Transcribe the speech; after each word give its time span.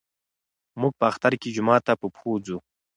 موږ 0.79 0.93
په 0.99 1.05
اختر 1.11 1.33
کې 1.41 1.53
جومات 1.55 1.81
ته 1.87 1.93
په 1.99 2.05
پښو 2.13 2.33
ځو. 2.45 2.57